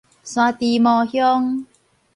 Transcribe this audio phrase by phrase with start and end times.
[0.23, 1.67] 山豬毛鄉